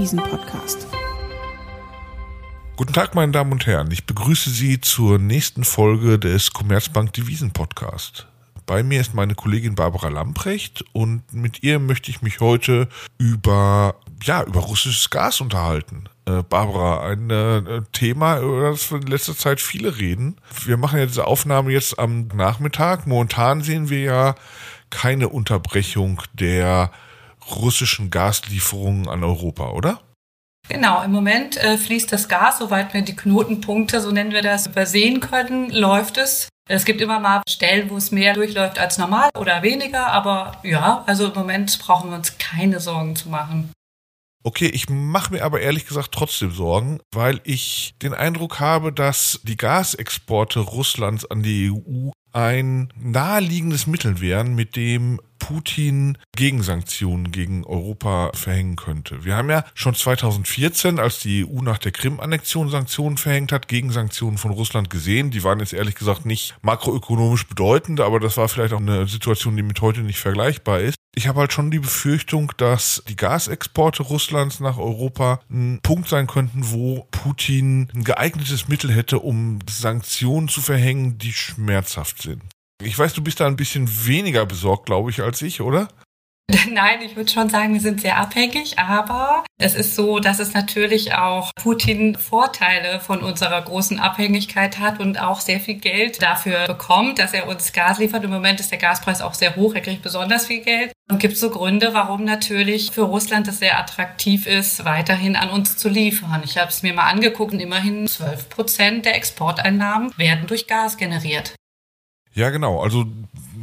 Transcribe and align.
Devisen-Podcast. 0.00 0.86
Guten 2.76 2.94
Tag, 2.94 3.14
meine 3.14 3.32
Damen 3.32 3.52
und 3.52 3.66
Herren. 3.66 3.90
Ich 3.90 4.06
begrüße 4.06 4.48
Sie 4.48 4.80
zur 4.80 5.18
nächsten 5.18 5.62
Folge 5.62 6.18
des 6.18 6.54
Commerzbank 6.54 7.12
Devisen 7.12 7.50
Podcast. 7.50 8.26
Bei 8.64 8.82
mir 8.82 9.02
ist 9.02 9.12
meine 9.12 9.34
Kollegin 9.34 9.74
Barbara 9.74 10.08
Lamprecht 10.08 10.86
und 10.94 11.30
mit 11.34 11.62
ihr 11.62 11.78
möchte 11.80 12.10
ich 12.10 12.22
mich 12.22 12.40
heute 12.40 12.88
über, 13.18 13.96
ja, 14.22 14.42
über 14.42 14.60
russisches 14.60 15.10
Gas 15.10 15.42
unterhalten. 15.42 16.04
Äh, 16.24 16.44
Barbara, 16.44 17.06
ein 17.06 17.28
äh, 17.28 17.82
Thema, 17.92 18.40
über 18.40 18.70
das 18.70 18.90
wir 18.90 19.02
in 19.02 19.06
letzter 19.06 19.36
Zeit 19.36 19.60
viele 19.60 19.98
reden. 19.98 20.36
Wir 20.64 20.78
machen 20.78 20.98
ja 20.98 21.04
diese 21.04 21.26
Aufnahme 21.26 21.72
jetzt 21.72 21.98
am 21.98 22.28
Nachmittag. 22.28 23.06
Momentan 23.06 23.60
sehen 23.60 23.90
wir 23.90 24.00
ja 24.00 24.34
keine 24.88 25.28
Unterbrechung 25.28 26.22
der 26.32 26.90
russischen 27.54 28.10
Gaslieferungen 28.10 29.08
an 29.08 29.24
Europa, 29.24 29.70
oder? 29.70 30.00
Genau, 30.68 31.02
im 31.02 31.10
Moment 31.10 31.56
äh, 31.56 31.76
fließt 31.76 32.12
das 32.12 32.28
Gas, 32.28 32.58
soweit 32.58 32.94
wir 32.94 33.02
die 33.02 33.16
Knotenpunkte, 33.16 34.00
so 34.00 34.12
nennen 34.12 34.32
wir 34.32 34.42
das, 34.42 34.68
übersehen 34.68 35.20
können, 35.20 35.70
läuft 35.70 36.16
es. 36.16 36.48
Es 36.68 36.84
gibt 36.84 37.00
immer 37.00 37.18
mal 37.18 37.42
Stellen, 37.48 37.90
wo 37.90 37.96
es 37.96 38.12
mehr 38.12 38.34
durchläuft 38.34 38.78
als 38.78 38.96
normal 38.96 39.30
oder 39.36 39.62
weniger, 39.62 40.06
aber 40.06 40.60
ja, 40.62 41.02
also 41.06 41.26
im 41.26 41.34
Moment 41.34 41.76
brauchen 41.80 42.10
wir 42.10 42.16
uns 42.16 42.38
keine 42.38 42.78
Sorgen 42.78 43.16
zu 43.16 43.28
machen. 43.28 43.72
Okay, 44.42 44.68
ich 44.68 44.88
mache 44.88 45.34
mir 45.34 45.44
aber 45.44 45.60
ehrlich 45.60 45.86
gesagt 45.86 46.12
trotzdem 46.12 46.50
Sorgen, 46.50 47.00
weil 47.12 47.40
ich 47.44 47.94
den 48.00 48.14
Eindruck 48.14 48.58
habe, 48.58 48.90
dass 48.90 49.40
die 49.42 49.58
Gasexporte 49.58 50.60
Russlands 50.60 51.30
an 51.30 51.42
die 51.42 51.70
EU 51.70 52.10
ein 52.32 52.92
naheliegendes 52.96 53.86
Mittel 53.86 54.20
wären, 54.20 54.54
mit 54.54 54.76
dem 54.76 55.20
Putin 55.38 56.16
Gegensanktionen 56.36 57.32
gegen 57.32 57.64
Europa 57.64 58.30
verhängen 58.34 58.76
könnte. 58.76 59.24
Wir 59.24 59.36
haben 59.36 59.50
ja 59.50 59.64
schon 59.74 59.94
2014, 59.94 61.00
als 61.00 61.18
die 61.18 61.44
EU 61.44 61.60
nach 61.62 61.78
der 61.78 61.92
Krim-Annexion 61.92 62.70
Sanktionen 62.70 63.16
verhängt 63.16 63.52
hat, 63.52 63.68
Gegensanktionen 63.68 64.38
von 64.38 64.52
Russland 64.52 64.90
gesehen. 64.90 65.30
Die 65.30 65.42
waren 65.42 65.60
jetzt 65.60 65.72
ehrlich 65.72 65.96
gesagt 65.96 66.24
nicht 66.24 66.54
makroökonomisch 66.62 67.46
bedeutend, 67.46 68.00
aber 68.00 68.20
das 68.20 68.36
war 68.36 68.48
vielleicht 68.48 68.72
auch 68.72 68.80
eine 68.80 69.06
Situation, 69.06 69.56
die 69.56 69.62
mit 69.62 69.80
heute 69.80 70.00
nicht 70.00 70.20
vergleichbar 70.20 70.80
ist. 70.80 70.99
Ich 71.14 71.26
habe 71.26 71.40
halt 71.40 71.52
schon 71.52 71.70
die 71.70 71.80
Befürchtung, 71.80 72.52
dass 72.56 73.02
die 73.08 73.16
Gasexporte 73.16 74.04
Russlands 74.04 74.60
nach 74.60 74.78
Europa 74.78 75.40
ein 75.50 75.80
Punkt 75.82 76.08
sein 76.08 76.28
könnten, 76.28 76.70
wo 76.70 77.08
Putin 77.10 77.88
ein 77.94 78.04
geeignetes 78.04 78.68
Mittel 78.68 78.92
hätte, 78.92 79.18
um 79.18 79.58
Sanktionen 79.68 80.48
zu 80.48 80.60
verhängen, 80.60 81.18
die 81.18 81.32
schmerzhaft 81.32 82.22
sind. 82.22 82.42
Ich 82.82 82.98
weiß, 82.98 83.12
du 83.12 83.22
bist 83.22 83.40
da 83.40 83.46
ein 83.46 83.56
bisschen 83.56 84.06
weniger 84.06 84.46
besorgt, 84.46 84.86
glaube 84.86 85.10
ich, 85.10 85.20
als 85.20 85.42
ich, 85.42 85.60
oder? 85.60 85.88
Nein, 86.70 87.02
ich 87.02 87.16
würde 87.16 87.30
schon 87.30 87.48
sagen, 87.48 87.72
wir 87.72 87.80
sind 87.80 88.00
sehr 88.00 88.16
abhängig, 88.16 88.78
aber 88.78 89.44
es 89.58 89.74
ist 89.74 89.94
so, 89.94 90.18
dass 90.18 90.38
es 90.38 90.54
natürlich 90.54 91.14
auch 91.14 91.50
Putin 91.54 92.16
Vorteile 92.16 93.00
von 93.00 93.22
unserer 93.22 93.60
großen 93.60 93.98
Abhängigkeit 94.00 94.78
hat 94.78 95.00
und 95.00 95.20
auch 95.20 95.40
sehr 95.40 95.60
viel 95.60 95.74
Geld 95.74 96.22
dafür 96.22 96.66
bekommt, 96.66 97.18
dass 97.18 97.32
er 97.32 97.48
uns 97.48 97.72
Gas 97.72 97.98
liefert. 97.98 98.24
Im 98.24 98.30
Moment 98.30 98.60
ist 98.60 98.70
der 98.70 98.78
Gaspreis 98.78 99.20
auch 99.20 99.34
sehr 99.34 99.56
hoch, 99.56 99.74
er 99.74 99.80
kriegt 99.80 100.02
besonders 100.02 100.46
viel 100.46 100.60
Geld. 100.60 100.92
Und 101.10 101.18
gibt 101.18 101.36
so 101.36 101.50
Gründe, 101.50 101.92
warum 101.92 102.24
natürlich 102.24 102.92
für 102.92 103.02
Russland 103.02 103.48
es 103.48 103.58
sehr 103.58 103.78
attraktiv 103.78 104.46
ist, 104.46 104.84
weiterhin 104.84 105.34
an 105.34 105.50
uns 105.50 105.76
zu 105.76 105.88
liefern. 105.88 106.42
Ich 106.44 106.56
habe 106.56 106.68
es 106.68 106.84
mir 106.84 106.94
mal 106.94 107.08
angeguckt 107.08 107.52
und 107.52 107.58
immerhin 107.58 108.06
12 108.06 108.48
Prozent 108.48 109.04
der 109.06 109.16
Exporteinnahmen 109.16 110.16
werden 110.16 110.46
durch 110.46 110.68
Gas 110.68 110.96
generiert. 110.96 111.54
Ja, 112.32 112.50
genau. 112.50 112.80
Also 112.80 113.06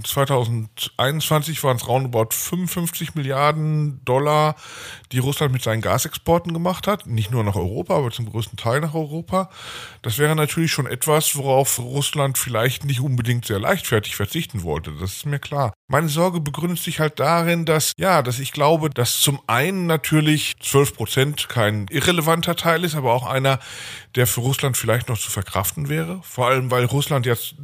2021 0.03 1.63
waren 1.63 1.77
es 1.77 1.87
roundabout 1.87 2.29
55 2.31 3.15
Milliarden 3.15 4.03
Dollar, 4.05 4.55
die 5.11 5.19
Russland 5.19 5.53
mit 5.53 5.63
seinen 5.63 5.81
Gasexporten 5.81 6.53
gemacht 6.53 6.87
hat. 6.87 7.07
Nicht 7.07 7.31
nur 7.31 7.43
nach 7.43 7.55
Europa, 7.55 7.95
aber 7.95 8.11
zum 8.11 8.29
größten 8.29 8.57
Teil 8.57 8.81
nach 8.81 8.93
Europa. 8.93 9.49
Das 10.01 10.17
wäre 10.17 10.35
natürlich 10.35 10.71
schon 10.71 10.87
etwas, 10.87 11.35
worauf 11.35 11.79
Russland 11.79 12.37
vielleicht 12.37 12.85
nicht 12.85 12.99
unbedingt 12.99 13.45
sehr 13.45 13.59
leichtfertig 13.59 14.15
verzichten 14.15 14.63
wollte. 14.63 14.91
Das 14.99 15.13
ist 15.13 15.25
mir 15.25 15.39
klar. 15.39 15.73
Meine 15.89 16.09
Sorge 16.09 16.41
begründet 16.41 16.79
sich 16.79 16.99
halt 16.99 17.19
darin, 17.19 17.65
dass, 17.65 17.93
ja, 17.97 18.21
dass 18.21 18.39
ich 18.39 18.51
glaube, 18.51 18.89
dass 18.89 19.21
zum 19.21 19.39
einen 19.47 19.85
natürlich 19.85 20.55
12 20.61 20.95
Prozent 20.95 21.49
kein 21.49 21.87
irrelevanter 21.89 22.55
Teil 22.55 22.83
ist, 22.83 22.95
aber 22.95 23.13
auch 23.13 23.25
einer, 23.25 23.59
der 24.15 24.27
für 24.27 24.41
Russland 24.41 24.75
vielleicht 24.77 25.09
noch 25.09 25.17
zu 25.17 25.31
verkraften 25.31 25.89
wäre. 25.89 26.19
Vor 26.23 26.47
allem, 26.47 26.71
weil 26.71 26.85
Russland 26.85 27.25
jetzt 27.25 27.55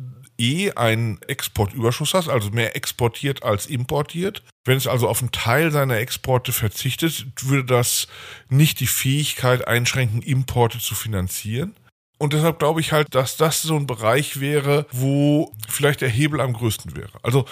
eh 0.44 0.72
einen 0.74 1.22
Exportüberschuss 1.24 2.14
hast, 2.14 2.30
also 2.30 2.50
mehr 2.52 2.76
exportiert 2.76 3.44
als 3.44 3.66
importiert. 3.66 4.44
Wenn 4.66 4.78
es 4.78 4.88
also 4.88 5.08
auf 5.08 5.22
einen 5.22 5.32
Teil 5.32 5.72
seiner 5.72 5.98
Exporte 5.98 6.52
verzichtet, 6.52 7.26
würde 7.42 7.66
das 7.66 8.08
nicht 8.50 8.80
die 8.80 8.88
Fähigkeit 8.88 9.68
einschränken, 9.68 10.22
Importe 10.22 10.80
zu 10.80 10.96
finanzieren. 10.96 11.76
Und 12.20 12.34
deshalb 12.34 12.60
glaube 12.60 12.80
ich 12.80 12.92
halt, 12.94 13.14
dass 13.16 13.38
das 13.38 13.62
so 13.62 13.76
ein 13.76 13.88
Bereich 13.88 14.40
wäre, 14.40 14.86
wo 14.92 15.52
vielleicht 15.68 16.02
der 16.02 16.10
Hebel 16.10 16.40
am 16.40 16.54
größten 16.54 16.96
wäre. 16.96 17.20
Also 17.22 17.46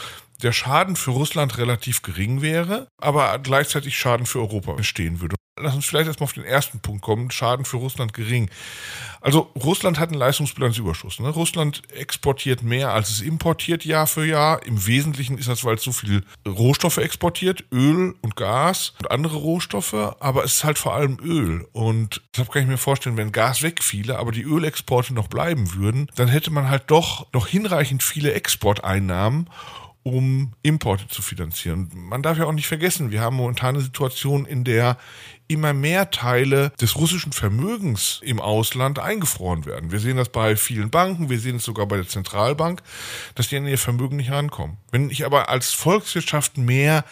der 0.43 0.53
Schaden 0.53 0.95
für 0.95 1.11
Russland 1.11 1.57
relativ 1.57 2.01
gering 2.01 2.41
wäre, 2.41 2.87
aber 2.99 3.37
gleichzeitig 3.39 3.97
Schaden 3.97 4.25
für 4.25 4.39
Europa 4.39 4.71
entstehen 4.75 5.19
würde. 5.19 5.35
Lass 5.59 5.75
uns 5.75 5.85
vielleicht 5.85 6.07
erstmal 6.07 6.25
auf 6.25 6.33
den 6.33 6.45
ersten 6.45 6.79
Punkt 6.79 7.01
kommen. 7.01 7.29
Schaden 7.29 7.65
für 7.65 7.75
Russland 7.75 8.13
gering. 8.13 8.49
Also 9.19 9.51
Russland 9.61 9.99
hat 9.99 10.09
einen 10.09 10.17
Leistungsbilanzüberschuss. 10.17 11.19
Ne? 11.19 11.27
Russland 11.27 11.81
exportiert 11.93 12.63
mehr, 12.63 12.93
als 12.93 13.09
es 13.09 13.19
importiert 13.19 13.83
Jahr 13.83 14.07
für 14.07 14.25
Jahr. 14.25 14.65
Im 14.65 14.87
Wesentlichen 14.87 15.37
ist 15.37 15.49
das, 15.49 15.65
weil 15.65 15.75
es 15.75 15.83
so 15.83 15.91
viel 15.91 16.23
Rohstoffe 16.47 16.97
exportiert, 16.97 17.65
Öl 17.69 18.15
und 18.21 18.37
Gas 18.37 18.93
und 18.99 19.11
andere 19.11 19.35
Rohstoffe, 19.37 19.93
aber 19.93 20.45
es 20.45 20.55
ist 20.55 20.63
halt 20.63 20.77
vor 20.77 20.95
allem 20.95 21.17
Öl. 21.21 21.67
Und 21.73 22.21
deshalb 22.33 22.51
kann 22.51 22.63
ich 22.63 22.69
mir 22.69 22.77
vorstellen, 22.77 23.17
wenn 23.17 23.33
Gas 23.33 23.61
wegfiele, 23.61 24.17
aber 24.17 24.31
die 24.31 24.43
Ölexporte 24.43 25.13
noch 25.13 25.27
bleiben 25.27 25.73
würden, 25.73 26.09
dann 26.15 26.29
hätte 26.29 26.49
man 26.49 26.69
halt 26.69 26.83
doch 26.87 27.27
noch 27.33 27.47
hinreichend 27.47 28.03
viele 28.03 28.33
Exporteinnahmen, 28.33 29.49
um 30.03 30.53
Importe 30.63 31.07
zu 31.07 31.21
finanzieren. 31.21 31.91
Man 31.93 32.23
darf 32.23 32.37
ja 32.37 32.45
auch 32.45 32.51
nicht 32.53 32.67
vergessen, 32.67 33.11
wir 33.11 33.21
haben 33.21 33.35
momentan 33.35 33.75
eine 33.75 33.83
Situation, 33.83 34.45
in 34.45 34.63
der 34.63 34.97
immer 35.47 35.73
mehr 35.73 36.11
Teile 36.11 36.71
des 36.81 36.95
russischen 36.95 37.33
Vermögens 37.33 38.19
im 38.23 38.39
Ausland 38.39 38.99
eingefroren 38.99 39.65
werden. 39.65 39.91
Wir 39.91 39.99
sehen 39.99 40.17
das 40.17 40.29
bei 40.29 40.55
vielen 40.55 40.89
Banken, 40.89 41.29
wir 41.29 41.39
sehen 41.39 41.57
es 41.57 41.65
sogar 41.65 41.85
bei 41.87 41.97
der 41.97 42.07
Zentralbank, 42.07 42.81
dass 43.35 43.49
die 43.49 43.57
an 43.57 43.67
ihr 43.67 43.77
Vermögen 43.77 44.15
nicht 44.15 44.31
rankommen. 44.31 44.77
Wenn 44.91 45.09
ich 45.09 45.25
aber 45.25 45.49
als 45.49 45.73
Volkswirtschaft 45.73 46.57
mehr 46.57 47.03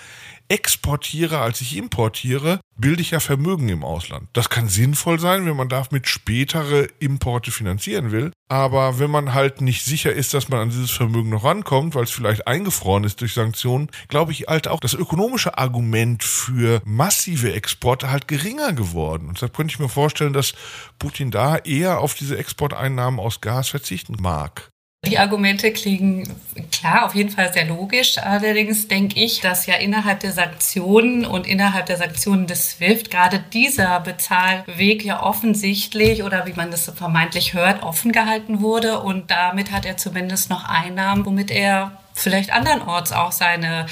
exportiere, 0.48 1.40
als 1.40 1.62
ich 1.62 1.78
importiere, 1.78 2.60
bilde 2.80 3.02
ich 3.02 3.12
ja 3.12 3.20
Vermögen 3.20 3.70
im 3.70 3.84
Ausland. 3.84 4.30
Das 4.34 4.50
kann 4.50 4.68
sinnvoll 4.68 5.20
sein, 5.20 5.46
wenn 5.46 5.56
man 5.56 5.70
damit 5.70 6.08
spätere 6.08 6.88
Importe 7.00 7.52
finanzieren 7.52 8.12
will. 8.12 8.32
Aber 8.48 8.98
wenn 8.98 9.12
man 9.12 9.34
halt 9.34 9.62
nicht 9.62 9.86
sicher 9.86 10.12
ist, 10.12 10.34
dass 10.34 10.50
man 10.50 10.60
an 10.60 10.70
dieses 10.70 10.90
Vermögen 10.90 11.30
noch 11.30 11.44
rankommt, 11.44 11.94
weil 11.94 12.04
es 12.04 12.12
vielleicht 12.12 12.48
eingefroren 12.48 13.04
ist 13.04 13.22
durch 13.22 13.34
Sanktionen, 13.34 13.90
glaube 14.08 14.32
ich 14.32 14.48
halt 14.48 14.68
auch 14.68 14.80
das 14.80 14.94
ökonomische 14.94 15.58
Argument 15.58 16.24
für 16.24 16.82
massive 16.84 17.54
Exporte 17.54 18.10
halt 18.10 18.28
geringer 18.28 18.74
geworden. 18.74 19.28
Und 19.28 19.38
deshalb 19.38 19.56
könnte 19.56 19.74
ich 19.74 19.80
mir 19.80 19.90
vorstellen, 19.90 20.34
dass 20.34 20.54
Putin 20.98 21.30
da 21.30 21.58
eher 21.58 22.00
auf 22.00 22.16
diese 22.16 22.38
Exporteinnahmen 22.38 23.20
aus 23.20 23.42
Gas 23.42 23.70
verzichten 23.70 24.16
mag. 24.20 24.72
Die 25.10 25.18
Argumente 25.18 25.72
klingen 25.72 26.30
klar, 26.72 27.06
auf 27.06 27.16
jeden 27.16 27.32
Fall 27.32 27.52
sehr 27.52 27.66
logisch. 27.66 28.18
Allerdings 28.20 28.88
denke 28.88 29.20
ich, 29.20 29.42
dass 29.42 29.66
ja 29.66 29.76
innerhalb 29.76 30.20
der 30.20 30.34
Sanktionen 30.34 31.26
und 31.26 31.48
innerhalb 31.48 31.88
der 31.88 31.98
Sanktionen 31.98 32.46
des 32.46 32.72
SWIFT 32.72 33.10
gerade 33.10 33.40
dieser 33.40 34.02
Bezahlweg 34.02 35.04
ja 35.04 35.24
offensichtlich 35.24 36.22
oder 36.24 36.46
wie 36.46 36.54
man 36.54 36.70
das 36.70 36.92
vermeintlich 36.96 37.54
hört, 37.54 37.82
offen 37.82 38.12
gehalten 38.12 38.62
wurde. 38.62 39.00
Und 39.00 39.32
damit 39.32 39.72
hat 39.72 39.86
er 39.86 39.98
zumindest 39.98 40.50
noch 40.50 40.70
Einnahmen, 40.70 41.26
womit 41.26 41.50
er 41.50 41.98
vielleicht 42.14 42.52
andernorts 42.52 43.12
auch 43.12 43.32
seine 43.32 43.88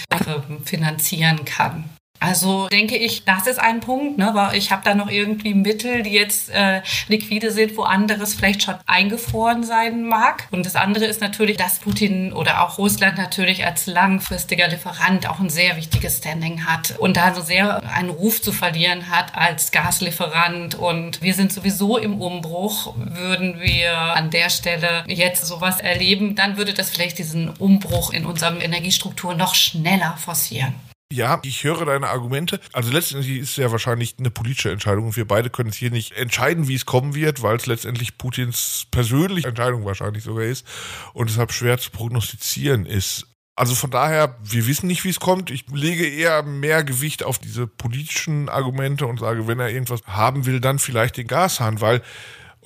finanzieren 0.66 1.46
kann. 1.46 1.90
Also 2.20 2.68
denke 2.70 2.98
ich, 2.98 3.26
das 3.26 3.48
ist 3.48 3.60
ein 3.60 3.80
Punkt, 3.80 4.18
ne, 4.18 4.32
weil 4.34 4.56
ich 4.56 4.72
habe 4.72 4.82
da 4.84 4.96
noch 4.96 5.10
irgendwie 5.10 5.54
Mittel, 5.54 6.04
die 6.04 6.12
jetzt 6.12 6.50
äh, 6.50 6.82
liquide 7.08 7.52
sind, 7.52 7.78
wo 7.78 7.84
anderes 7.84 8.34
vielleicht 8.34 8.64
schon 8.64 8.76
eingefroren 8.86 9.64
sein 9.64 10.04
mag. 10.04 10.48
Und 10.52 10.66
das 10.66 10.76
andere 10.76 11.06
ist 11.06 11.22
natürlich, 11.22 11.58
dass 11.58 11.80
Putin 11.80 12.34
oder 12.34 12.64
auch 12.64 12.78
Russland 12.78 13.18
natürlich 13.18 13.66
als 13.66 13.86
langfristiger 13.86 14.68
Lieferant 14.68 15.30
auch 15.30 15.40
ein 15.40 15.50
sehr 15.50 15.78
wichtiges 15.78 16.18
Standing 16.18 16.66
hat 16.66 16.96
und 16.98 17.18
da 17.18 17.34
so 17.34 17.42
sehr 17.42 17.84
einen 17.94 18.10
Ruf 18.10 18.42
zu 18.42 18.52
verlieren 18.52 19.10
hat 19.10 19.36
als 19.36 19.72
Gaslieferant. 19.72 20.76
Und 20.76 21.22
wir 21.22 21.34
sind 21.34 21.54
sowieso 21.54 21.98
im 21.98 22.20
Umbruch. 22.20 22.96
Würden 22.98 23.60
wir 23.60 23.96
an 23.96 24.30
der 24.32 24.50
Stelle 24.50 25.04
jetzt 25.08 25.46
sowas 25.46 25.80
erleben, 25.80 26.36
dann 26.36 26.58
würde 26.58 26.74
das 26.74 26.90
vielleicht 26.90 27.20
diesen 27.20 27.50
Umbruch 27.50 28.12
in 28.12 28.26
unserem 28.26 28.60
Energiestruktur 28.60 29.36
noch 29.36 29.56
schneller 29.56 30.16
forcieren. 30.18 30.74
Ja, 31.12 31.40
ich 31.44 31.64
höre 31.64 31.86
deine 31.86 32.10
Argumente. 32.10 32.60
Also 32.74 32.92
letztendlich 32.92 33.38
ist 33.38 33.52
es 33.52 33.56
ja 33.56 33.72
wahrscheinlich 33.72 34.16
eine 34.20 34.30
politische 34.30 34.72
Entscheidung 34.72 35.06
und 35.06 35.16
wir 35.16 35.26
beide 35.26 35.50
können 35.50 35.70
es 35.70 35.78
hier 35.78 35.90
nicht 35.90 36.12
entscheiden, 36.18 36.68
wie 36.68 36.76
es 36.76 36.86
kommen 36.86 37.16
wird, 37.16 37.42
weil 37.42 37.56
es 37.56 37.66
letztendlich 37.66 38.18
Putins 38.18 38.88
persönliche 38.92 39.48
Entscheidung 39.48 39.86
wahrscheinlich 39.86 40.26
sogar 40.26 40.44
ist 40.44 40.68
und 41.14 41.30
deshalb 41.30 41.54
schwer 41.54 41.78
zu 41.78 41.92
prognostizieren 41.92 42.86
ist. 42.86 43.26
Also 43.56 43.74
von 43.74 43.90
daher, 43.90 44.38
wir 44.44 44.68
wissen 44.68 44.88
nicht, 44.88 45.06
wie 45.06 45.10
es 45.10 45.22
kommt. 45.22 45.50
Ich 45.50 45.66
lege 45.72 46.06
eher 46.06 46.44
mehr 46.44 46.84
Gewicht 46.84 47.24
auf 47.24 47.40
diese 47.40 47.68
politischen 47.68 48.50
Argumente 48.50 49.08
und 49.08 49.20
sage, 49.20 49.48
wenn 49.48 49.60
er 49.60 49.70
irgendwas 49.70 50.02
haben 50.06 50.46
will, 50.46 50.60
dann 50.60 50.78
vielleicht 50.78 51.16
den 51.18 51.28
Gashahn, 51.28 51.80
weil 51.80 52.04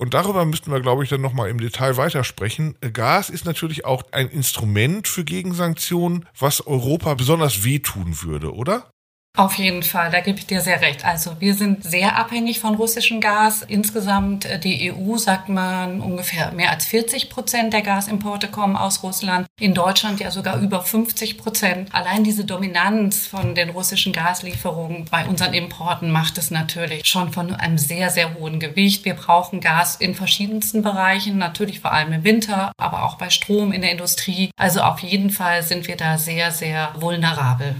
und 0.02 0.14
darüber 0.14 0.44
müssten 0.44 0.72
wir, 0.72 0.80
glaube 0.80 1.04
ich, 1.04 1.10
dann 1.10 1.20
nochmal 1.20 1.48
im 1.48 1.60
Detail 1.60 1.96
weitersprechen. 1.96 2.74
Gas 2.92 3.30
ist 3.30 3.44
natürlich 3.44 3.84
auch 3.84 4.02
ein 4.10 4.26
Instrument 4.26 5.06
für 5.06 5.22
Gegensanktionen, 5.22 6.26
was 6.36 6.66
Europa 6.66 7.14
besonders 7.14 7.62
wehtun 7.62 8.20
würde, 8.20 8.52
oder? 8.52 8.91
Auf 9.34 9.54
jeden 9.54 9.82
Fall, 9.82 10.10
da 10.10 10.20
gebe 10.20 10.38
ich 10.38 10.46
dir 10.46 10.60
sehr 10.60 10.82
recht. 10.82 11.06
Also 11.06 11.40
wir 11.40 11.54
sind 11.54 11.84
sehr 11.84 12.18
abhängig 12.18 12.60
von 12.60 12.74
russischem 12.74 13.18
Gas. 13.22 13.62
Insgesamt, 13.62 14.44
äh, 14.44 14.58
die 14.58 14.92
EU 14.92 15.16
sagt 15.16 15.48
man, 15.48 16.02
ungefähr 16.02 16.52
mehr 16.52 16.70
als 16.70 16.84
40 16.84 17.30
Prozent 17.30 17.72
der 17.72 17.80
Gasimporte 17.80 18.48
kommen 18.48 18.76
aus 18.76 19.02
Russland. 19.02 19.46
In 19.58 19.72
Deutschland 19.72 20.20
ja 20.20 20.30
sogar 20.30 20.60
über 20.60 20.82
50 20.82 21.38
Prozent. 21.38 21.94
Allein 21.94 22.24
diese 22.24 22.44
Dominanz 22.44 23.26
von 23.26 23.54
den 23.54 23.70
russischen 23.70 24.12
Gaslieferungen 24.12 25.06
bei 25.10 25.24
unseren 25.24 25.54
Importen 25.54 26.10
macht 26.10 26.36
es 26.36 26.50
natürlich 26.50 27.06
schon 27.06 27.32
von 27.32 27.54
einem 27.54 27.78
sehr, 27.78 28.10
sehr 28.10 28.34
hohen 28.34 28.60
Gewicht. 28.60 29.06
Wir 29.06 29.14
brauchen 29.14 29.62
Gas 29.62 29.96
in 29.96 30.14
verschiedensten 30.14 30.82
Bereichen, 30.82 31.38
natürlich 31.38 31.80
vor 31.80 31.92
allem 31.92 32.12
im 32.12 32.24
Winter, 32.24 32.72
aber 32.76 33.04
auch 33.04 33.16
bei 33.16 33.30
Strom 33.30 33.72
in 33.72 33.80
der 33.80 33.92
Industrie. 33.92 34.50
Also 34.58 34.82
auf 34.82 34.98
jeden 34.98 35.30
Fall 35.30 35.62
sind 35.62 35.88
wir 35.88 35.96
da 35.96 36.18
sehr, 36.18 36.50
sehr 36.50 36.90
vulnerabel. 36.96 37.76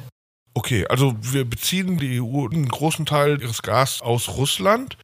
Okay, 0.54 0.86
also 0.86 1.14
wir 1.20 1.44
beziehen 1.44 1.98
die 1.98 2.20
EU 2.20 2.46
einen 2.46 2.68
großen 2.68 3.06
Teil 3.06 3.40
ihres 3.40 3.62
Gas 3.62 4.02
aus 4.02 4.28
Russland. 4.28 4.98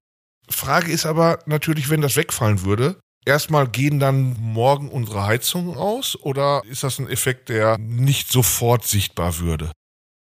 Frage 0.51 0.93
ist 0.93 1.07
aber 1.07 1.39
natürlich, 1.47 1.91
wenn 1.91 2.01
das 2.01 2.17
wegfallen 2.17 2.65
würde, 2.65 3.01
erstmal 3.25 3.69
gehen 3.69 3.99
dann 3.99 4.37
morgen 4.41 4.91
unsere 4.91 5.27
Heizungen 5.27 5.77
aus 5.77 6.17
oder 6.17 6.63
ist 6.67 6.83
das 6.85 6.99
ein 6.99 7.09
Effekt, 7.09 7.49
der 7.49 7.79
nicht 7.79 8.31
sofort 8.31 8.87
sichtbar 8.87 9.39
würde? 9.39 9.73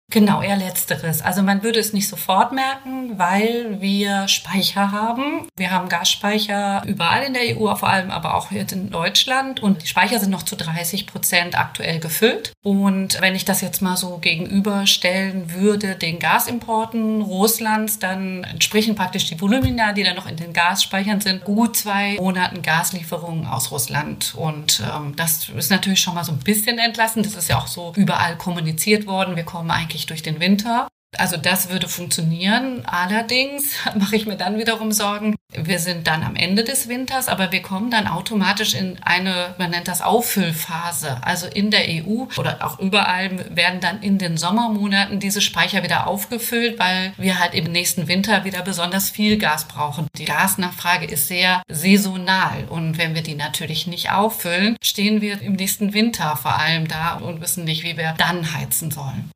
Genau, 0.09 0.42
eher 0.42 0.56
letzteres. 0.56 1.21
Also 1.21 1.44
man 1.44 1.63
würde 1.63 1.80
es 1.80 1.92
nicht 1.92 2.07
sofort 2.07 2.54
merken, 2.54 3.19
weil 3.19 3.81
wir 3.81 4.30
Speicher 4.30 4.94
haben. 4.94 5.50
Wir 5.57 5.71
haben 5.71 5.89
Gasspeicher 5.89 6.81
überall 6.88 7.24
in 7.24 7.33
der 7.33 7.57
EU, 7.57 7.75
vor 7.75 7.89
allem 7.89 8.09
aber 8.09 8.36
auch 8.36 8.50
jetzt 8.51 8.71
in 8.71 8.89
Deutschland. 8.89 9.62
Und 9.62 9.83
die 9.83 9.88
Speicher 9.88 10.18
sind 10.21 10.30
noch 10.30 10.44
zu 10.44 10.56
30 10.56 11.07
Prozent 11.07 11.59
aktuell 11.59 12.00
gefüllt. 12.00 12.54
Und 12.63 13.19
wenn 13.19 13.36
ich 13.36 13.44
das 13.44 13.59
jetzt 13.59 13.81
mal 13.81 13.98
so 13.98 14.18
gegenüberstellen 14.19 15.54
würde, 15.54 15.95
den 15.95 16.19
Gasimporten 16.19 17.21
Russlands, 17.21 18.00
dann 18.00 18.45
entsprechen 18.45 18.95
praktisch 18.95 19.25
die 19.25 19.42
Volumina, 19.42 19.92
die 19.92 20.03
dann 20.03 20.15
noch 20.15 20.27
in 20.27 20.38
den 20.38 20.53
Gasspeichern 20.53 21.19
sind, 21.19 21.44
gut 21.44 21.75
zwei 21.75 22.15
Monaten 22.15 22.62
Gaslieferungen 22.62 23.45
aus 23.45 23.71
Russland. 23.71 24.36
Und 24.38 24.81
ähm, 24.89 25.18
das 25.18 25.50
ist 25.50 25.69
natürlich 25.69 26.00
schon 26.00 26.15
mal 26.15 26.24
so 26.24 26.31
ein 26.31 26.39
bisschen 26.39 26.80
entlassen. 26.80 27.24
Das 27.24 27.36
ist 27.36 27.50
ja 27.50 27.57
auch 27.57 27.68
so 27.68 27.92
überall 27.98 28.38
kommuniziert 28.38 29.06
worden. 29.06 29.36
Wir 29.36 29.44
kommen 29.44 29.69
eigentlich 29.69 29.96
eigentlich 29.97 30.05
durch 30.05 30.21
den 30.21 30.39
Winter. 30.39 30.88
Also 31.17 31.38
das 31.38 31.69
würde 31.69 31.88
funktionieren. 31.88 32.83
Allerdings 32.85 33.75
mache 33.95 34.15
ich 34.15 34.25
mir 34.25 34.35
dann 34.35 34.57
wiederum 34.57 34.91
Sorgen. 34.91 35.35
Wir 35.53 35.79
sind 35.79 36.05
dann 36.05 36.23
am 36.23 36.35
Ende 36.35 36.65
des 36.65 36.89
Winters, 36.89 37.29
aber 37.29 37.53
wir 37.53 37.61
kommen 37.61 37.89
dann 37.89 38.07
automatisch 38.07 38.75
in 38.75 38.99
eine, 39.01 39.55
man 39.57 39.71
nennt 39.71 39.88
das 39.88 40.01
Auffüllphase. 40.01 41.23
Also 41.23 41.47
in 41.47 41.71
der 41.71 41.85
EU 41.88 42.25
oder 42.38 42.57
auch 42.65 42.79
überall 42.79 43.55
werden 43.55 43.79
dann 43.79 44.03
in 44.03 44.17
den 44.17 44.35
Sommermonaten 44.35 45.21
diese 45.21 45.39
Speicher 45.39 45.83
wieder 45.83 46.05
aufgefüllt, 46.05 46.77
weil 46.77 47.13
wir 47.17 47.39
halt 47.39 47.53
im 47.53 47.71
nächsten 47.71 48.09
Winter 48.09 48.43
wieder 48.43 48.61
besonders 48.61 49.09
viel 49.09 49.38
Gas 49.38 49.69
brauchen. 49.69 50.07
Die 50.17 50.25
Gasnachfrage 50.25 51.05
ist 51.05 51.29
sehr 51.29 51.63
saisonal 51.69 52.65
und 52.69 52.97
wenn 52.97 53.15
wir 53.15 53.23
die 53.23 53.35
natürlich 53.35 53.88
nicht 53.88 54.11
auffüllen, 54.11 54.75
stehen 54.83 55.21
wir 55.21 55.41
im 55.41 55.53
nächsten 55.53 55.93
Winter 55.93 56.35
vor 56.35 56.59
allem 56.59 56.89
da 56.89 57.15
und 57.15 57.39
wissen 57.39 57.63
nicht, 57.63 57.83
wie 57.83 57.97
wir 57.97 58.13
dann 58.17 58.53
heizen 58.53 58.91
sollen. 58.91 59.31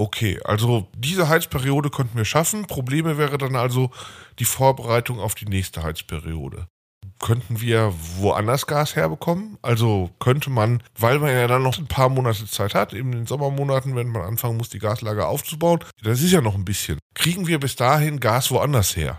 Okay, 0.00 0.38
also 0.44 0.86
diese 0.96 1.28
Heizperiode 1.28 1.90
könnten 1.90 2.16
wir 2.16 2.24
schaffen. 2.24 2.66
Probleme 2.66 3.18
wäre 3.18 3.36
dann 3.36 3.56
also 3.56 3.90
die 4.38 4.44
Vorbereitung 4.44 5.18
auf 5.18 5.34
die 5.34 5.46
nächste 5.46 5.82
Heizperiode. 5.82 6.68
Könnten 7.20 7.60
wir 7.60 7.92
woanders 8.18 8.68
Gas 8.68 8.94
herbekommen? 8.94 9.58
Also 9.60 10.10
könnte 10.20 10.50
man, 10.50 10.84
weil 10.96 11.18
man 11.18 11.30
ja 11.30 11.48
dann 11.48 11.64
noch 11.64 11.78
ein 11.78 11.88
paar 11.88 12.10
Monate 12.10 12.46
Zeit 12.46 12.76
hat, 12.76 12.92
in 12.92 13.10
den 13.10 13.26
Sommermonaten, 13.26 13.96
wenn 13.96 14.06
man 14.08 14.22
anfangen 14.22 14.56
muss, 14.56 14.68
die 14.68 14.78
Gaslager 14.78 15.26
aufzubauen, 15.26 15.80
das 16.00 16.22
ist 16.22 16.30
ja 16.30 16.40
noch 16.40 16.54
ein 16.54 16.64
bisschen. 16.64 17.00
Kriegen 17.14 17.48
wir 17.48 17.58
bis 17.58 17.74
dahin 17.74 18.20
Gas 18.20 18.52
woanders 18.52 18.96
her? 18.96 19.18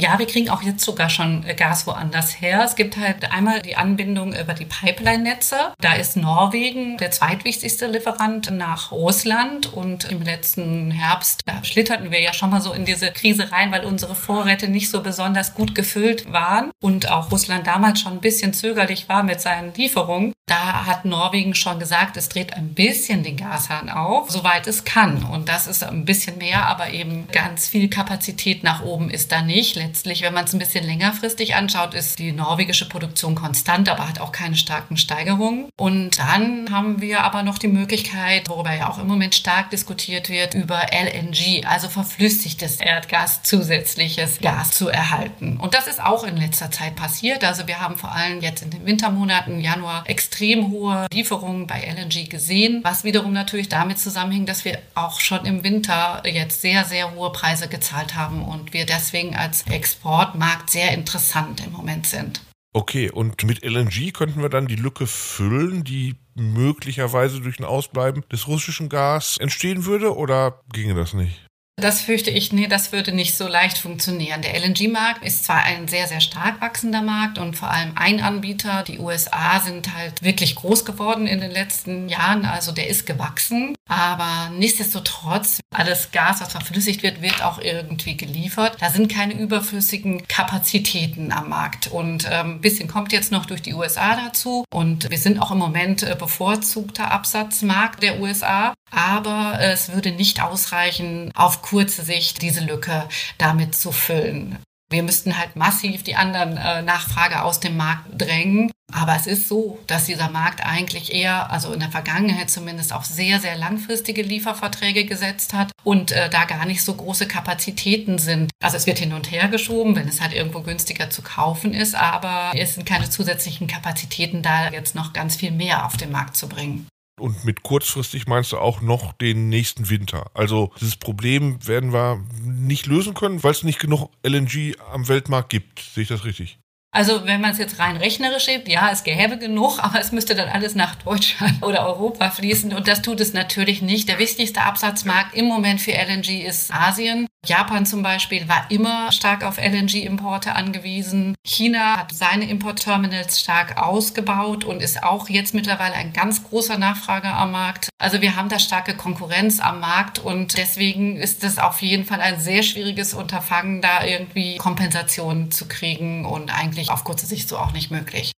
Ja, 0.00 0.18
wir 0.18 0.26
kriegen 0.26 0.48
auch 0.48 0.62
jetzt 0.62 0.82
sogar 0.82 1.10
schon 1.10 1.44
äh, 1.46 1.54
Gas 1.54 1.86
woanders 1.86 2.40
her. 2.40 2.62
Es 2.64 2.74
gibt 2.74 2.96
halt 2.96 3.30
einmal 3.30 3.60
die 3.60 3.76
Anbindung 3.76 4.32
über 4.34 4.54
die 4.54 4.64
Pipeline-Netze. 4.64 5.74
Da 5.78 5.92
ist 5.92 6.16
Norwegen 6.16 6.96
der 6.96 7.10
zweitwichtigste 7.10 7.86
Lieferant 7.86 8.50
nach 8.50 8.92
Russland. 8.92 9.70
Und 9.70 10.10
im 10.10 10.22
letzten 10.22 10.90
Herbst, 10.90 11.42
da 11.44 11.62
schlitterten 11.62 12.10
wir 12.10 12.20
ja 12.20 12.32
schon 12.32 12.48
mal 12.48 12.62
so 12.62 12.72
in 12.72 12.86
diese 12.86 13.12
Krise 13.12 13.52
rein, 13.52 13.72
weil 13.72 13.84
unsere 13.84 14.14
Vorräte 14.14 14.68
nicht 14.68 14.88
so 14.88 15.02
besonders 15.02 15.54
gut 15.54 15.74
gefüllt 15.74 16.32
waren 16.32 16.70
und 16.82 17.10
auch 17.10 17.30
Russland 17.30 17.66
damals 17.66 18.00
schon 18.00 18.14
ein 18.14 18.20
bisschen 18.20 18.54
zögerlich 18.54 19.10
war 19.10 19.22
mit 19.22 19.42
seinen 19.42 19.74
Lieferungen. 19.74 20.32
Da 20.46 20.84
hat 20.84 21.04
Norwegen 21.04 21.54
schon 21.54 21.78
gesagt, 21.78 22.16
es 22.16 22.28
dreht 22.28 22.54
ein 22.54 22.74
bisschen 22.74 23.22
den 23.22 23.36
Gashahn 23.36 23.88
auf, 23.88 24.32
soweit 24.32 24.66
es 24.66 24.82
kann. 24.84 25.22
Und 25.22 25.48
das 25.48 25.68
ist 25.68 25.84
ein 25.84 26.04
bisschen 26.04 26.38
mehr, 26.38 26.66
aber 26.66 26.90
eben 26.90 27.28
ganz 27.30 27.68
viel 27.68 27.88
Kapazität 27.88 28.64
nach 28.64 28.82
oben 28.82 29.10
ist 29.10 29.30
da 29.30 29.42
nicht. 29.42 29.76
Letztlich, 29.90 30.22
wenn 30.22 30.34
man 30.34 30.44
es 30.44 30.52
ein 30.52 30.60
bisschen 30.60 30.86
längerfristig 30.86 31.56
anschaut, 31.56 31.94
ist 31.94 32.20
die 32.20 32.30
norwegische 32.30 32.88
Produktion 32.88 33.34
konstant, 33.34 33.88
aber 33.88 34.06
hat 34.06 34.20
auch 34.20 34.30
keine 34.30 34.54
starken 34.54 34.96
Steigerungen. 34.96 35.68
Und 35.76 36.20
dann 36.20 36.70
haben 36.70 37.00
wir 37.00 37.24
aber 37.24 37.42
noch 37.42 37.58
die 37.58 37.66
Möglichkeit, 37.66 38.48
worüber 38.48 38.72
ja 38.72 38.88
auch 38.88 39.00
im 39.00 39.08
Moment 39.08 39.34
stark 39.34 39.70
diskutiert 39.70 40.28
wird, 40.28 40.54
über 40.54 40.80
LNG, 40.92 41.66
also 41.66 41.88
verflüssigtes 41.88 42.76
Erdgas, 42.76 43.42
zusätzliches 43.42 44.38
Gas 44.38 44.70
zu 44.70 44.88
erhalten. 44.88 45.56
Und 45.56 45.74
das 45.74 45.88
ist 45.88 46.00
auch 46.00 46.22
in 46.22 46.36
letzter 46.36 46.70
Zeit 46.70 46.94
passiert. 46.94 47.42
Also 47.42 47.66
wir 47.66 47.80
haben 47.80 47.96
vor 47.98 48.12
allem 48.12 48.40
jetzt 48.40 48.62
in 48.62 48.70
den 48.70 48.86
Wintermonaten, 48.86 49.58
Januar, 49.58 50.04
extrem 50.06 50.70
hohe 50.70 51.08
Lieferungen 51.12 51.66
bei 51.66 51.80
LNG 51.80 52.30
gesehen, 52.30 52.78
was 52.84 53.02
wiederum 53.02 53.32
natürlich 53.32 53.68
damit 53.68 53.98
zusammenhängt, 53.98 54.48
dass 54.48 54.64
wir 54.64 54.78
auch 54.94 55.18
schon 55.18 55.44
im 55.46 55.64
Winter 55.64 56.22
jetzt 56.24 56.60
sehr, 56.60 56.84
sehr 56.84 57.12
hohe 57.12 57.32
Preise 57.32 57.66
gezahlt 57.66 58.14
haben 58.14 58.44
und 58.44 58.72
wir 58.72 58.86
deswegen 58.86 59.34
als 59.34 59.64
Exportmarkt 59.70 60.70
sehr 60.70 60.92
interessant 60.92 61.64
im 61.64 61.72
Moment 61.72 62.06
sind. 62.06 62.40
Okay, 62.72 63.10
und 63.10 63.42
mit 63.44 63.64
LNG 63.64 64.12
könnten 64.12 64.42
wir 64.42 64.48
dann 64.48 64.68
die 64.68 64.76
Lücke 64.76 65.06
füllen, 65.06 65.82
die 65.82 66.14
möglicherweise 66.36 67.40
durch 67.40 67.58
ein 67.58 67.64
Ausbleiben 67.64 68.22
des 68.30 68.46
russischen 68.46 68.88
Gas 68.88 69.36
entstehen 69.38 69.86
würde, 69.86 70.16
oder 70.16 70.60
ginge 70.72 70.94
das 70.94 71.12
nicht? 71.12 71.46
Das 71.80 72.02
fürchte 72.02 72.30
ich, 72.30 72.52
nee, 72.52 72.66
das 72.66 72.92
würde 72.92 73.12
nicht 73.12 73.36
so 73.36 73.48
leicht 73.48 73.78
funktionieren. 73.78 74.42
Der 74.42 74.54
LNG-Markt 74.58 75.24
ist 75.24 75.44
zwar 75.44 75.62
ein 75.62 75.88
sehr, 75.88 76.06
sehr 76.06 76.20
stark 76.20 76.60
wachsender 76.60 77.02
Markt 77.02 77.38
und 77.38 77.56
vor 77.56 77.70
allem 77.70 77.92
ein 77.94 78.20
Anbieter. 78.20 78.82
Die 78.82 78.98
USA 78.98 79.60
sind 79.60 79.94
halt 79.94 80.22
wirklich 80.22 80.54
groß 80.54 80.84
geworden 80.84 81.26
in 81.26 81.40
den 81.40 81.50
letzten 81.50 82.08
Jahren, 82.08 82.44
also 82.44 82.72
der 82.72 82.88
ist 82.88 83.06
gewachsen. 83.06 83.74
Aber 83.88 84.50
nichtsdestotrotz, 84.56 85.60
alles 85.74 86.10
Gas, 86.12 86.40
was 86.40 86.52
verflüssigt 86.52 87.02
wird, 87.02 87.22
wird 87.22 87.42
auch 87.42 87.58
irgendwie 87.60 88.16
geliefert. 88.16 88.76
Da 88.80 88.90
sind 88.90 89.12
keine 89.12 89.34
überflüssigen 89.34 90.26
Kapazitäten 90.28 91.32
am 91.32 91.48
Markt. 91.48 91.88
Und 91.88 92.28
ähm, 92.30 92.56
ein 92.56 92.60
bisschen 92.60 92.88
kommt 92.88 93.12
jetzt 93.12 93.32
noch 93.32 93.46
durch 93.46 93.62
die 93.62 93.74
USA 93.74 94.16
dazu. 94.16 94.64
Und 94.72 95.10
wir 95.10 95.18
sind 95.18 95.40
auch 95.40 95.50
im 95.50 95.58
Moment 95.58 96.02
äh, 96.02 96.14
bevorzugter 96.18 97.10
Absatzmarkt 97.10 98.02
der 98.02 98.20
USA. 98.20 98.74
Aber 98.90 99.58
es 99.60 99.92
würde 99.92 100.12
nicht 100.12 100.42
ausreichen, 100.42 101.30
auf 101.34 101.62
kurze 101.62 102.02
Sicht 102.02 102.42
diese 102.42 102.64
Lücke 102.64 103.08
damit 103.38 103.74
zu 103.74 103.92
füllen. 103.92 104.58
Wir 104.92 105.04
müssten 105.04 105.38
halt 105.38 105.54
massiv 105.54 106.02
die 106.02 106.16
anderen 106.16 106.56
äh, 106.56 106.82
Nachfrage 106.82 107.42
aus 107.42 107.60
dem 107.60 107.76
Markt 107.76 108.06
drängen. 108.20 108.72
Aber 108.92 109.14
es 109.14 109.28
ist 109.28 109.48
so, 109.48 109.78
dass 109.86 110.06
dieser 110.06 110.30
Markt 110.30 110.66
eigentlich 110.66 111.14
eher, 111.14 111.52
also 111.52 111.72
in 111.72 111.78
der 111.78 111.90
Vergangenheit 111.90 112.50
zumindest, 112.50 112.92
auf 112.92 113.04
sehr, 113.04 113.38
sehr 113.38 113.56
langfristige 113.56 114.22
Lieferverträge 114.22 115.04
gesetzt 115.04 115.52
hat 115.52 115.70
und 115.84 116.10
äh, 116.10 116.28
da 116.28 116.44
gar 116.44 116.66
nicht 116.66 116.82
so 116.82 116.94
große 116.94 117.28
Kapazitäten 117.28 118.18
sind. 118.18 118.50
Also 118.60 118.76
es 118.76 118.86
wird 118.86 118.98
hin 118.98 119.12
und 119.12 119.30
her 119.30 119.46
geschoben, 119.46 119.94
wenn 119.94 120.08
es 120.08 120.20
halt 120.20 120.32
irgendwo 120.32 120.60
günstiger 120.62 121.08
zu 121.08 121.22
kaufen 121.22 121.72
ist, 121.72 121.94
aber 121.94 122.50
es 122.56 122.74
sind 122.74 122.84
keine 122.84 123.08
zusätzlichen 123.08 123.68
Kapazitäten 123.68 124.42
da, 124.42 124.70
jetzt 124.70 124.96
noch 124.96 125.12
ganz 125.12 125.36
viel 125.36 125.52
mehr 125.52 125.86
auf 125.86 125.96
den 125.96 126.10
Markt 126.10 126.36
zu 126.36 126.48
bringen. 126.48 126.88
Und 127.20 127.44
mit 127.44 127.62
kurzfristig 127.62 128.26
meinst 128.26 128.52
du 128.52 128.58
auch 128.58 128.80
noch 128.80 129.12
den 129.12 129.48
nächsten 129.48 129.90
Winter. 129.90 130.30
Also 130.34 130.72
dieses 130.80 130.96
Problem 130.96 131.66
werden 131.66 131.92
wir 131.92 132.24
nicht 132.42 132.86
lösen 132.86 133.14
können, 133.14 133.42
weil 133.42 133.52
es 133.52 133.62
nicht 133.62 133.78
genug 133.78 134.10
LNG 134.26 134.74
am 134.92 135.06
Weltmarkt 135.08 135.50
gibt. 135.50 135.80
Sehe 135.80 136.02
ich 136.02 136.08
das 136.08 136.24
richtig? 136.24 136.58
Also 136.92 137.24
wenn 137.26 137.40
man 137.40 137.52
es 137.52 137.58
jetzt 137.58 137.78
rein 137.78 137.96
rechnerisch 137.96 138.46
sieht, 138.46 138.68
ja, 138.68 138.90
es 138.90 139.04
gäbe 139.04 139.38
genug, 139.38 139.78
aber 139.78 140.00
es 140.00 140.10
müsste 140.10 140.34
dann 140.34 140.48
alles 140.48 140.74
nach 140.74 140.96
Deutschland 140.96 141.62
oder 141.62 141.86
Europa 141.86 142.30
fließen 142.30 142.74
und 142.74 142.88
das 142.88 143.02
tut 143.02 143.20
es 143.20 143.32
natürlich 143.32 143.80
nicht. 143.80 144.08
Der 144.08 144.18
wichtigste 144.18 144.62
Absatzmarkt 144.62 145.34
im 145.34 145.46
Moment 145.46 145.80
für 145.80 145.92
LNG 145.92 146.44
ist 146.44 146.72
Asien 146.74 147.28
Japan 147.46 147.86
zum 147.86 148.02
Beispiel 148.02 148.48
war 148.50 148.66
immer 148.68 149.10
stark 149.12 149.44
auf 149.44 149.56
LNG-Importe 149.56 150.54
angewiesen. 150.54 151.34
China 151.42 151.96
hat 151.96 152.12
seine 152.12 152.44
Importterminals 152.44 153.40
stark 153.40 153.78
ausgebaut 153.78 154.64
und 154.64 154.82
ist 154.82 155.02
auch 155.02 155.30
jetzt 155.30 155.54
mittlerweile 155.54 155.94
ein 155.94 156.12
ganz 156.12 156.44
großer 156.44 156.76
Nachfrager 156.76 157.34
am 157.34 157.52
Markt. 157.52 157.88
Also 157.98 158.20
wir 158.20 158.36
haben 158.36 158.50
da 158.50 158.58
starke 158.58 158.94
Konkurrenz 158.94 159.58
am 159.58 159.80
Markt 159.80 160.18
und 160.18 160.58
deswegen 160.58 161.16
ist 161.16 161.42
es 161.42 161.58
auf 161.58 161.80
jeden 161.80 162.04
Fall 162.04 162.20
ein 162.20 162.38
sehr 162.38 162.62
schwieriges 162.62 163.14
Unterfangen, 163.14 163.80
da 163.80 164.04
irgendwie 164.04 164.58
Kompensationen 164.58 165.50
zu 165.50 165.66
kriegen 165.66 166.26
und 166.26 166.54
eigentlich 166.54 166.79
auf 166.88 167.04
kurze 167.04 167.26
Sicht 167.26 167.46
so 167.48 167.58
auch 167.58 167.72
nicht 167.72 167.90
möglich. 167.90 168.32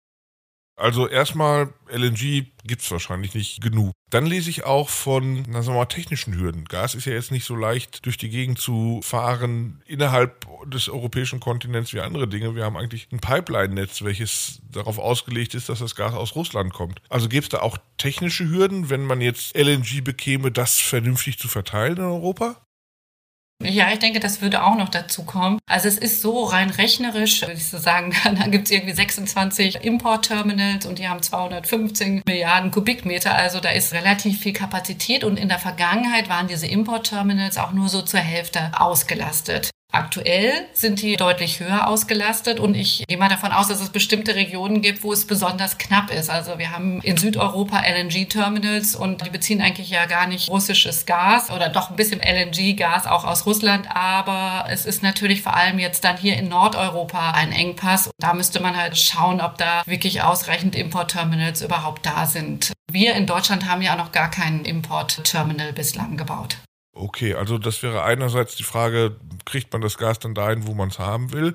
Also 0.80 1.06
erstmal 1.06 1.74
LNG 1.90 2.46
gibt 2.64 2.80
es 2.80 2.90
wahrscheinlich 2.90 3.34
nicht 3.34 3.60
genug. 3.60 3.92
Dann 4.08 4.24
lese 4.24 4.48
ich 4.48 4.64
auch 4.64 4.88
von, 4.88 5.44
na 5.46 5.62
sagen 5.62 5.74
wir 5.74 5.80
mal, 5.80 5.84
technischen 5.84 6.34
Hürden. 6.34 6.64
Gas 6.64 6.94
ist 6.94 7.04
ja 7.04 7.12
jetzt 7.12 7.30
nicht 7.30 7.44
so 7.44 7.54
leicht 7.54 8.06
durch 8.06 8.16
die 8.16 8.30
Gegend 8.30 8.58
zu 8.58 9.00
fahren 9.02 9.82
innerhalb 9.86 10.46
des 10.70 10.88
europäischen 10.88 11.38
Kontinents 11.38 11.92
wie 11.92 12.00
andere 12.00 12.26
Dinge. 12.28 12.54
Wir 12.54 12.64
haben 12.64 12.78
eigentlich 12.78 13.08
ein 13.12 13.20
Pipeline-Netz, 13.20 14.02
welches 14.02 14.62
darauf 14.70 14.98
ausgelegt 14.98 15.54
ist, 15.54 15.68
dass 15.68 15.80
das 15.80 15.94
Gas 15.94 16.14
aus 16.14 16.34
Russland 16.34 16.72
kommt. 16.72 17.02
Also 17.10 17.28
gäbe 17.28 17.42
es 17.42 17.50
da 17.50 17.60
auch 17.60 17.76
technische 17.98 18.48
Hürden, 18.48 18.88
wenn 18.88 19.04
man 19.04 19.20
jetzt 19.20 19.54
LNG 19.54 20.02
bekäme, 20.02 20.50
das 20.50 20.78
vernünftig 20.78 21.38
zu 21.38 21.48
verteilen 21.48 21.98
in 21.98 22.04
Europa? 22.04 22.56
Ja, 23.62 23.92
ich 23.92 23.98
denke, 23.98 24.20
das 24.20 24.40
würde 24.40 24.62
auch 24.62 24.76
noch 24.76 24.88
dazu 24.88 25.22
kommen. 25.24 25.58
Also 25.66 25.86
es 25.86 25.98
ist 25.98 26.22
so 26.22 26.44
rein 26.44 26.70
rechnerisch, 26.70 27.42
würde 27.42 27.54
ich 27.54 27.68
so 27.68 27.76
sagen, 27.76 28.14
da 28.24 28.46
gibt 28.46 28.66
es 28.66 28.70
irgendwie 28.70 28.94
26 28.94 29.84
Importterminals 29.84 30.86
und 30.86 30.98
die 30.98 31.08
haben 31.08 31.22
215 31.22 32.22
Milliarden 32.26 32.70
Kubikmeter. 32.70 33.34
Also 33.34 33.60
da 33.60 33.70
ist 33.70 33.92
relativ 33.92 34.40
viel 34.40 34.54
Kapazität 34.54 35.24
und 35.24 35.38
in 35.38 35.48
der 35.48 35.58
Vergangenheit 35.58 36.30
waren 36.30 36.48
diese 36.48 36.66
Importterminals 36.66 37.58
auch 37.58 37.72
nur 37.72 37.88
so 37.88 38.00
zur 38.00 38.20
Hälfte 38.20 38.72
ausgelastet. 38.78 39.70
Aktuell 39.92 40.52
sind 40.72 41.02
die 41.02 41.16
deutlich 41.16 41.58
höher 41.58 41.88
ausgelastet 41.88 42.60
und 42.60 42.76
ich 42.76 43.04
gehe 43.08 43.18
mal 43.18 43.28
davon 43.28 43.50
aus, 43.50 43.68
dass 43.68 43.80
es 43.80 43.90
bestimmte 43.90 44.36
Regionen 44.36 44.82
gibt, 44.82 45.02
wo 45.02 45.12
es 45.12 45.26
besonders 45.26 45.78
knapp 45.78 46.12
ist. 46.12 46.30
Also 46.30 46.58
wir 46.58 46.70
haben 46.70 47.00
in 47.00 47.16
Südeuropa 47.16 47.80
LNG-Terminals 47.80 48.94
und 48.94 49.26
die 49.26 49.30
beziehen 49.30 49.60
eigentlich 49.60 49.90
ja 49.90 50.06
gar 50.06 50.28
nicht 50.28 50.48
russisches 50.48 51.06
Gas 51.06 51.50
oder 51.50 51.68
doch 51.68 51.90
ein 51.90 51.96
bisschen 51.96 52.20
LNG-Gas 52.20 53.06
auch 53.06 53.24
aus 53.24 53.46
Russland, 53.46 53.88
aber 53.92 54.66
es 54.70 54.86
ist 54.86 55.02
natürlich 55.02 55.42
vor 55.42 55.56
allem 55.56 55.80
jetzt 55.80 56.04
dann 56.04 56.16
hier 56.16 56.36
in 56.36 56.48
Nordeuropa 56.48 57.32
ein 57.32 57.50
Engpass. 57.50 58.10
Da 58.18 58.32
müsste 58.32 58.60
man 58.60 58.76
halt 58.76 58.96
schauen, 58.96 59.40
ob 59.40 59.58
da 59.58 59.82
wirklich 59.86 60.22
ausreichend 60.22 60.76
Importterminals 60.76 61.62
überhaupt 61.62 62.06
da 62.06 62.26
sind. 62.26 62.72
Wir 62.92 63.14
in 63.14 63.26
Deutschland 63.26 63.68
haben 63.68 63.82
ja 63.82 63.96
noch 63.96 64.12
gar 64.12 64.30
keinen 64.30 64.64
Importterminal 64.64 65.72
bislang 65.72 66.16
gebaut. 66.16 66.58
Okay, 66.92 67.34
also 67.34 67.58
das 67.58 67.82
wäre 67.82 68.02
einerseits 68.02 68.56
die 68.56 68.64
Frage, 68.64 69.16
kriegt 69.44 69.72
man 69.72 69.80
das 69.80 69.96
Gas 69.96 70.18
dann 70.18 70.34
dahin, 70.34 70.66
wo 70.66 70.74
man 70.74 70.88
es 70.88 70.98
haben 70.98 71.32
will? 71.32 71.54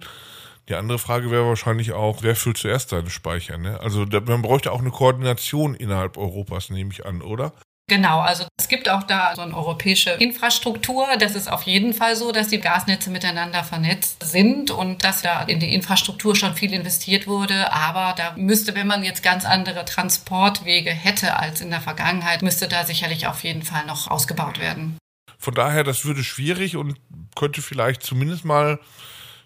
Die 0.70 0.76
andere 0.76 0.98
Frage 0.98 1.30
wäre 1.30 1.46
wahrscheinlich 1.46 1.92
auch, 1.92 2.24
wer 2.24 2.36
füllt 2.36 2.58
zuerst 2.58 2.90
seine 2.90 3.10
Speicher? 3.10 3.58
Ne? 3.58 3.80
Also 3.80 4.06
man 4.06 4.42
bräuchte 4.42 4.72
auch 4.72 4.80
eine 4.80 4.92
Koordination 4.92 5.76
innerhalb 5.76 6.18
Europas, 6.18 6.70
nehme 6.70 6.92
ich 6.92 7.06
an, 7.06 7.22
oder? 7.22 7.54
Genau, 7.88 8.20
also 8.20 8.46
es 8.58 8.68
gibt 8.68 8.90
auch 8.90 9.04
da 9.04 9.36
so 9.36 9.44
eine 9.44 9.56
europäische 9.56 10.10
Infrastruktur. 10.10 11.06
Das 11.20 11.36
ist 11.36 11.52
auf 11.52 11.64
jeden 11.64 11.94
Fall 11.94 12.16
so, 12.16 12.32
dass 12.32 12.48
die 12.48 12.60
Gasnetze 12.60 13.12
miteinander 13.12 13.64
vernetzt 13.64 14.24
sind 14.26 14.72
und 14.72 15.04
dass 15.04 15.22
da 15.22 15.44
in 15.44 15.60
die 15.60 15.72
Infrastruktur 15.72 16.36
schon 16.36 16.56
viel 16.56 16.74
investiert 16.74 17.28
wurde. 17.28 17.72
Aber 17.72 18.16
da 18.18 18.34
müsste, 18.38 18.74
wenn 18.74 18.88
man 18.88 19.04
jetzt 19.04 19.22
ganz 19.22 19.46
andere 19.46 19.86
Transportwege 19.86 20.90
hätte 20.90 21.38
als 21.38 21.62
in 21.62 21.70
der 21.70 21.82
Vergangenheit, 21.82 22.42
müsste 22.42 22.68
da 22.68 22.86
sicherlich 22.86 23.28
auf 23.28 23.44
jeden 23.44 23.62
Fall 23.62 23.86
noch 23.86 24.10
ausgebaut 24.10 24.60
werden. 24.60 24.98
Von 25.46 25.54
daher, 25.54 25.84
das 25.84 26.06
würde 26.06 26.24
schwierig 26.24 26.76
und 26.76 26.96
könnte 27.36 27.62
vielleicht 27.62 28.02
zumindest 28.02 28.46
mal, 28.46 28.80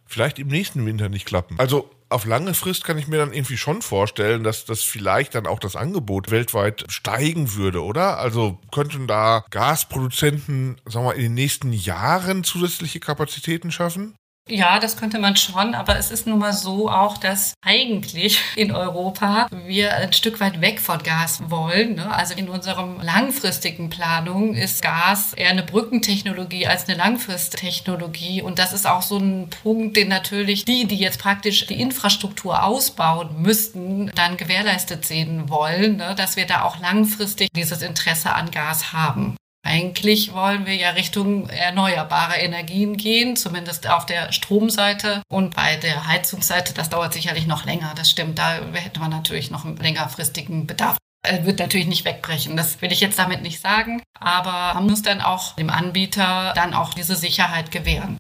vielleicht 0.06 0.40
im 0.40 0.48
nächsten 0.48 0.86
Winter 0.86 1.10
nicht 1.10 1.26
klappen. 1.26 1.60
Also 1.60 1.92
auf 2.08 2.24
lange 2.24 2.54
Frist 2.54 2.86
kann 2.86 2.98
ich 2.98 3.10
mir 3.10 3.18
dann 3.18 3.34
irgendwie 3.34 3.58
schon 3.58 3.82
vorstellen, 3.82 4.46
dass 4.46 4.64
das 4.64 4.82
vielleicht 4.82 5.36
dann 5.36 5.46
auch 5.46 5.60
das 5.60 5.76
Angebot 5.76 6.32
weltweit 6.32 6.86
steigen 6.88 7.56
würde, 7.56 7.84
oder? 7.84 8.18
Also 8.18 8.60
könnten 8.72 9.08
da 9.08 9.44
Gasproduzenten, 9.50 10.78
sagen 10.86 11.06
wir 11.06 11.10
mal, 11.10 11.18
in 11.18 11.24
den 11.24 11.34
nächsten 11.34 11.74
Jahren 11.74 12.46
zusätzliche 12.46 13.02
Kapazitäten 13.02 13.70
schaffen? 13.70 14.16
Ja, 14.52 14.80
das 14.80 14.98
könnte 14.98 15.20
man 15.20 15.36
schon, 15.36 15.76
aber 15.76 15.98
es 15.98 16.10
ist 16.10 16.26
nun 16.26 16.40
mal 16.40 16.54
so 16.54 16.90
auch, 16.90 17.18
dass 17.18 17.54
eigentlich 17.62 18.40
in 18.56 18.72
Europa 18.72 19.48
wir 19.66 19.96
ein 19.96 20.12
Stück 20.12 20.40
weit 20.40 20.60
weg 20.60 20.80
von 20.80 21.04
Gas 21.04 21.42
wollen. 21.50 21.96
Ne? 21.96 22.12
Also 22.12 22.34
in 22.34 22.50
unserem 22.50 23.00
langfristigen 23.00 23.92
Planung 23.92 24.56
ist 24.56 24.82
Gas 24.82 25.34
eher 25.34 25.52
eine 25.52 25.62
Brückentechnologie 25.62 26.66
als 26.66 26.88
eine 26.88 26.98
Langfristtechnologie. 26.98 28.42
Und 28.42 28.58
das 28.58 28.74
ist 28.74 28.88
auch 28.88 29.04
so 29.04 29.18
ein 29.18 29.52
Punkt, 29.62 29.96
den 29.98 30.08
natürlich 30.08 30.66
die, 30.66 30.86
die 30.86 30.98
jetzt 30.98 31.20
praktisch 31.20 31.68
die 31.68 31.80
Infrastruktur 31.80 32.64
ausbauen 32.64 33.42
müssten, 33.42 34.12
dann 34.16 34.36
gewährleistet 34.36 35.06
sehen 35.06 35.50
wollen, 35.50 35.98
ne? 35.98 36.16
dass 36.16 36.38
wir 36.38 36.48
da 36.48 36.64
auch 36.64 36.80
langfristig 36.80 37.50
dieses 37.56 37.84
Interesse 37.84 38.34
an 38.34 38.50
Gas 38.50 38.94
haben. 38.94 39.39
Eigentlich 39.62 40.34
wollen 40.34 40.66
wir 40.66 40.76
ja 40.76 40.92
Richtung 40.92 41.50
erneuerbare 41.50 42.38
Energien 42.38 42.96
gehen, 42.98 43.36
zumindest 43.36 43.90
auf 43.90 44.06
der 44.06 44.32
Stromseite 44.32 45.22
und 45.30 45.56
bei 45.56 45.76
der 45.76 46.08
Heizungsseite. 46.08 46.74
Das 46.74 46.90
dauert 46.90 47.14
sicherlich 47.14 47.46
noch 47.46 47.66
länger. 47.66 47.94
Das 47.96 48.10
stimmt. 48.10 48.40
Da 48.40 48.60
hätte 48.74 49.00
man 49.00 49.12
natürlich 49.12 49.52
noch 49.52 49.66
einen 49.66 49.78
längerfristigen 49.78 50.66
Bedarf. 50.66 50.98
Er 51.22 51.46
wird 51.46 51.60
natürlich 51.60 51.88
nicht 51.88 52.06
wegbrechen. 52.06 52.56
Das 52.56 52.82
will 52.82 52.92
ich 52.92 53.02
jetzt 53.02 53.20
damit 53.20 53.42
nicht 53.42 53.60
sagen. 53.60 54.02
Aber 54.20 54.74
man 54.76 54.88
muss 54.88 55.02
dann 55.02 55.22
auch 55.22 55.56
dem 55.56 55.70
Anbieter 55.70 56.54
dann 56.56 56.74
auch 56.74 56.94
diese 56.94 57.16
Sicherheit 57.16 57.72
gewähren. 57.72 58.18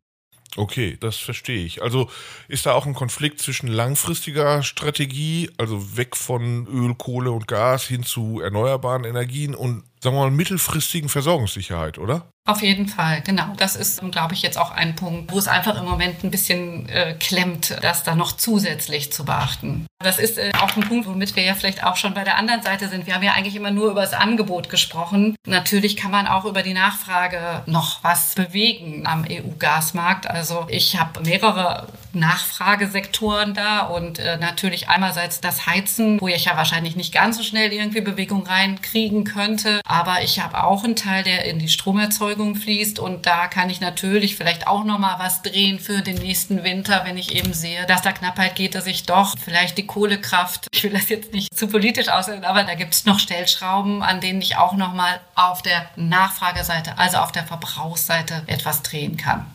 Okay, 0.55 0.98
das 1.00 1.15
verstehe 1.17 1.63
ich. 1.63 1.81
Also 1.81 2.10
ist 2.48 2.65
da 2.65 2.74
auch 2.74 2.86
ein 2.86 2.96
Konflikt 2.96 3.39
zwischen 3.39 3.67
langfristiger 3.67 4.63
Strategie, 4.63 5.50
also 5.58 5.96
weg 5.96 6.15
von 6.15 6.67
Öl, 6.67 6.96
Kohle 6.96 7.31
und 7.31 7.48
Gas 7.48 7.86
hin 7.86 8.03
zu 8.03 8.41
erneuerbaren 8.41 9.05
Energien 9.05 9.53
und 9.53 9.84
sagen 10.01 10.15
wir 10.15 10.21
mal 10.21 10.31
mittelfristigen 10.31 11.09
Versorgungssicherheit, 11.09 11.97
oder? 11.97 12.31
Auf 12.45 12.63
jeden 12.63 12.87
Fall, 12.87 13.21
genau. 13.21 13.53
Das 13.57 13.75
ist, 13.75 14.01
glaube 14.11 14.33
ich, 14.33 14.41
jetzt 14.41 14.57
auch 14.57 14.71
ein 14.71 14.95
Punkt, 14.95 15.31
wo 15.31 15.37
es 15.37 15.47
einfach 15.47 15.79
im 15.79 15.85
Moment 15.85 16.23
ein 16.23 16.31
bisschen 16.31 16.89
äh, 16.89 17.15
klemmt, 17.19 17.77
das 17.81 18.03
da 18.03 18.15
noch 18.15 18.31
zusätzlich 18.31 19.11
zu 19.11 19.23
beachten. 19.23 19.85
Das 20.01 20.17
ist 20.17 20.39
äh, 20.39 20.51
auch 20.59 20.75
ein 20.75 20.81
Punkt, 20.81 21.05
womit 21.05 21.35
wir 21.35 21.43
ja 21.43 21.53
vielleicht 21.53 21.83
auch 21.83 21.95
schon 21.95 22.15
bei 22.15 22.23
der 22.23 22.37
anderen 22.37 22.63
Seite 22.63 22.87
sind. 22.87 23.05
Wir 23.05 23.13
haben 23.13 23.23
ja 23.23 23.33
eigentlich 23.33 23.55
immer 23.55 23.69
nur 23.69 23.91
über 23.91 24.01
das 24.01 24.13
Angebot 24.13 24.69
gesprochen. 24.69 25.35
Natürlich 25.45 25.95
kann 25.95 26.09
man 26.09 26.25
auch 26.25 26.45
über 26.45 26.63
die 26.63 26.73
Nachfrage 26.73 27.61
noch 27.67 28.03
was 28.03 28.33
bewegen 28.33 29.05
am 29.05 29.25
EU-Gasmarkt. 29.29 30.27
Also 30.27 30.65
ich 30.69 30.99
habe 30.99 31.21
mehrere 31.21 31.87
Nachfragesektoren 32.13 33.53
da 33.53 33.81
und 33.81 34.19
äh, 34.19 34.37
natürlich 34.37 34.89
einerseits 34.89 35.41
das 35.41 35.65
Heizen, 35.65 36.19
wo 36.19 36.27
ich 36.27 36.45
ja 36.45 36.57
wahrscheinlich 36.57 36.95
nicht 36.95 37.13
ganz 37.13 37.37
so 37.37 37.43
schnell 37.43 37.71
irgendwie 37.71 38.01
Bewegung 38.01 38.45
reinkriegen 38.45 39.23
könnte, 39.23 39.81
aber 39.85 40.21
ich 40.21 40.39
habe 40.39 40.63
auch 40.63 40.83
einen 40.83 40.95
Teil, 40.95 41.23
der 41.23 41.45
in 41.45 41.59
die 41.59 41.69
Stromerzeugung 41.69 42.55
fließt 42.55 42.99
und 42.99 43.25
da 43.25 43.47
kann 43.47 43.69
ich 43.69 43.81
natürlich 43.81 44.35
vielleicht 44.35 44.67
auch 44.67 44.83
noch 44.83 44.99
mal 44.99 45.19
was 45.19 45.41
drehen 45.41 45.79
für 45.79 46.01
den 46.01 46.17
nächsten 46.17 46.63
Winter, 46.63 47.03
wenn 47.05 47.17
ich 47.17 47.35
eben 47.35 47.53
sehe, 47.53 47.85
dass 47.85 48.01
da 48.01 48.11
Knappheit 48.11 48.55
geht, 48.55 48.75
dass 48.75 48.87
ich 48.87 49.05
doch 49.05 49.35
vielleicht 49.37 49.77
die 49.77 49.85
Kohlekraft, 49.87 50.67
ich 50.73 50.83
will 50.83 50.91
das 50.91 51.09
jetzt 51.09 51.33
nicht 51.33 51.57
zu 51.57 51.67
politisch 51.67 52.09
aussehen, 52.09 52.43
aber 52.43 52.63
da 52.63 52.75
gibt 52.75 52.93
es 52.93 53.05
noch 53.05 53.19
Stellschrauben, 53.19 54.01
an 54.03 54.21
denen 54.21 54.41
ich 54.41 54.57
auch 54.57 54.73
noch 54.73 54.93
mal 54.93 55.19
auf 55.35 55.61
der 55.61 55.89
Nachfrageseite, 55.95 56.97
also 56.97 57.17
auf 57.17 57.31
der 57.31 57.43
Verbrauchsseite 57.43 58.43
etwas 58.47 58.83
drehen 58.83 59.17
kann. 59.17 59.45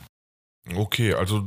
Okay, 0.75 1.13
also 1.13 1.45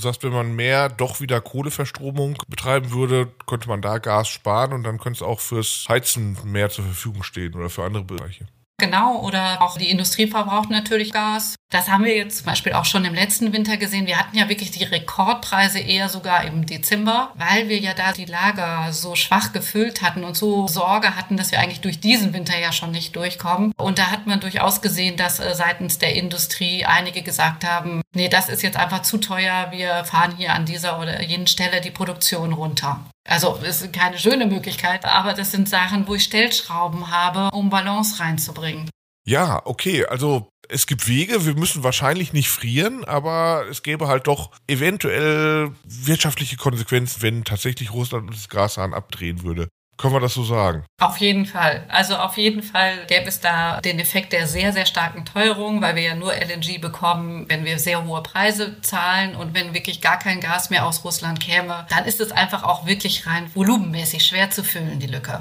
sagst, 0.00 0.22
wenn 0.22 0.32
man 0.32 0.54
mehr 0.54 0.88
doch 0.88 1.20
wieder 1.20 1.40
Kohleverstromung 1.40 2.38
betreiben 2.48 2.90
würde, 2.92 3.28
könnte 3.46 3.68
man 3.68 3.82
da 3.82 3.98
Gas 3.98 4.28
sparen 4.28 4.72
und 4.72 4.82
dann 4.82 4.98
könnte 4.98 5.18
es 5.18 5.22
auch 5.22 5.40
fürs 5.40 5.86
Heizen 5.88 6.36
mehr 6.44 6.70
zur 6.70 6.84
Verfügung 6.84 7.22
stehen 7.22 7.54
oder 7.54 7.70
für 7.70 7.84
andere 7.84 8.04
Bereiche. 8.04 8.46
Genau, 8.80 9.20
oder 9.20 9.60
auch 9.60 9.76
die 9.76 9.90
Industrie 9.90 10.26
verbraucht 10.26 10.70
natürlich 10.70 11.12
Gas. 11.12 11.54
Das 11.70 11.88
haben 11.88 12.04
wir 12.04 12.16
jetzt 12.16 12.38
zum 12.38 12.46
Beispiel 12.46 12.72
auch 12.72 12.86
schon 12.86 13.04
im 13.04 13.14
letzten 13.14 13.52
Winter 13.52 13.76
gesehen. 13.76 14.06
Wir 14.06 14.18
hatten 14.18 14.36
ja 14.36 14.48
wirklich 14.48 14.70
die 14.70 14.84
Rekordpreise 14.84 15.78
eher 15.78 16.08
sogar 16.08 16.44
im 16.44 16.64
Dezember, 16.64 17.30
weil 17.34 17.68
wir 17.68 17.78
ja 17.78 17.92
da 17.92 18.12
die 18.12 18.24
Lager 18.24 18.90
so 18.92 19.14
schwach 19.16 19.52
gefüllt 19.52 20.00
hatten 20.00 20.24
und 20.24 20.34
so 20.34 20.66
Sorge 20.66 21.14
hatten, 21.14 21.36
dass 21.36 21.52
wir 21.52 21.60
eigentlich 21.60 21.82
durch 21.82 22.00
diesen 22.00 22.32
Winter 22.32 22.58
ja 22.58 22.72
schon 22.72 22.90
nicht 22.90 23.14
durchkommen. 23.14 23.72
Und 23.76 23.98
da 23.98 24.10
hat 24.10 24.26
man 24.26 24.40
durchaus 24.40 24.80
gesehen, 24.80 25.18
dass 25.18 25.40
äh, 25.40 25.54
seitens 25.54 25.98
der 25.98 26.14
Industrie 26.16 26.86
einige 26.86 27.20
gesagt 27.20 27.64
haben, 27.64 28.00
nee, 28.14 28.30
das 28.30 28.48
ist 28.48 28.62
jetzt 28.62 28.78
einfach 28.78 29.02
zu 29.02 29.18
teuer, 29.18 29.68
wir 29.72 30.04
fahren 30.06 30.36
hier 30.38 30.54
an 30.54 30.64
dieser 30.64 30.98
oder 30.98 31.22
jenen 31.22 31.46
Stelle 31.46 31.82
die 31.82 31.90
Produktion 31.90 32.54
runter. 32.54 32.98
Also 33.28 33.58
es 33.62 33.82
ist 33.82 33.92
keine 33.92 34.18
schöne 34.18 34.46
Möglichkeit, 34.46 35.04
aber 35.04 35.34
das 35.34 35.52
sind 35.52 35.68
Sachen, 35.68 36.06
wo 36.08 36.14
ich 36.14 36.24
Stellschrauben 36.24 37.10
habe, 37.10 37.54
um 37.54 37.70
Balance 37.70 38.18
reinzubringen. 38.20 38.88
Ja, 39.26 39.60
okay, 39.64 40.06
also 40.06 40.50
es 40.68 40.86
gibt 40.86 41.06
Wege, 41.06 41.44
wir 41.44 41.54
müssen 41.54 41.82
wahrscheinlich 41.82 42.32
nicht 42.32 42.48
frieren, 42.48 43.04
aber 43.04 43.66
es 43.68 43.82
gäbe 43.82 44.08
halt 44.08 44.26
doch 44.26 44.50
eventuell 44.66 45.72
wirtschaftliche 45.84 46.56
Konsequenzen, 46.56 47.22
wenn 47.22 47.44
tatsächlich 47.44 47.92
Russland 47.92 48.32
das 48.32 48.48
Grashahn 48.48 48.94
abdrehen 48.94 49.42
würde. 49.42 49.68
Können 50.00 50.14
wir 50.14 50.20
das 50.20 50.32
so 50.32 50.44
sagen? 50.44 50.86
Auf 50.98 51.18
jeden 51.18 51.44
Fall. 51.44 51.84
Also 51.88 52.16
auf 52.16 52.38
jeden 52.38 52.62
Fall 52.62 53.04
gäbe 53.06 53.28
es 53.28 53.40
da 53.40 53.82
den 53.82 53.98
Effekt 53.98 54.32
der 54.32 54.46
sehr, 54.46 54.72
sehr 54.72 54.86
starken 54.86 55.26
Teuerung, 55.26 55.82
weil 55.82 55.94
wir 55.94 56.02
ja 56.02 56.14
nur 56.14 56.32
LNG 56.32 56.80
bekommen, 56.80 57.44
wenn 57.48 57.66
wir 57.66 57.78
sehr 57.78 58.06
hohe 58.06 58.22
Preise 58.22 58.80
zahlen 58.80 59.36
und 59.36 59.52
wenn 59.52 59.74
wirklich 59.74 60.00
gar 60.00 60.18
kein 60.18 60.40
Gas 60.40 60.70
mehr 60.70 60.86
aus 60.86 61.04
Russland 61.04 61.38
käme, 61.38 61.86
dann 61.90 62.06
ist 62.06 62.18
es 62.18 62.32
einfach 62.32 62.62
auch 62.62 62.86
wirklich 62.86 63.26
rein 63.26 63.50
volumenmäßig 63.54 64.24
schwer 64.24 64.48
zu 64.48 64.64
füllen, 64.64 65.00
die 65.00 65.06
Lücke. 65.06 65.40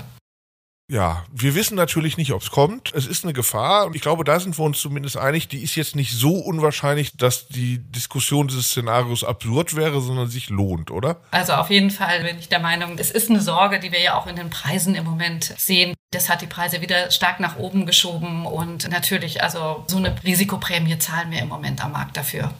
Ja, 0.91 1.24
wir 1.31 1.53
wissen 1.53 1.75
natürlich 1.75 2.17
nicht, 2.17 2.34
ob 2.34 2.41
es 2.41 2.50
kommt. 2.50 2.91
Es 2.96 3.05
ist 3.05 3.24
eine 3.24 3.34
Gefahr 3.34 3.86
und 3.86 3.96
ich 3.96 4.01
glaube, 4.01 4.24
da 4.24 4.39
sind 4.39 4.58
wir 4.58 4.65
uns 4.65 4.81
zumindest 4.81 5.17
einig, 5.17 5.48
die 5.48 5.62
ist 5.62 5.75
jetzt 5.75 5.96
nicht 5.96 6.12
so 6.12 6.34
unwahrscheinlich, 6.34 7.15
dass 7.15 7.48
die 7.48 7.77
Diskussion 7.77 8.48
dieses 8.48 8.72
Szenarios 8.72 9.24
absurd 9.24 9.75
wäre, 9.75 10.01
sondern 10.01 10.29
sich 10.29 10.50
lohnt, 10.50 10.89
oder? 10.89 11.22
Also 11.29 11.53
auf 11.53 11.69
jeden 11.69 11.91
Fall 11.91 12.24
bin 12.24 12.39
ich 12.39 12.50
der 12.50 12.60
Meinung, 12.60 12.98
es 12.98 13.12
ist 13.12 13.29
eine 13.29 13.39
Sorge, 13.39 13.79
die 13.79 13.91
wir 13.91 14.01
ja 14.01 14.15
auch 14.15 14.25
in 14.25 14.36
den 14.36 14.50
Preisen 14.50 14.96
im 14.96 15.05
Moment 15.05 15.53
sehen. 15.60 15.93
Das 16.10 16.27
hat 16.27 16.41
die 16.41 16.48
Preise 16.48 16.81
wieder 16.81 17.12
stark 17.12 17.39
nach 17.39 17.58
oben 17.58 17.86
geschoben 17.86 18.48
und 18.48 18.89
natürlich, 18.89 19.43
also 19.43 19.84
so 19.86 19.98
eine 19.98 20.15
Risikoprämie 20.24 20.98
zahlen 20.98 21.29
wir 21.29 21.39
im 21.39 21.50
Moment 21.50 21.86
am 21.86 21.91
Markt 21.91 22.17
dafür. 22.17 22.51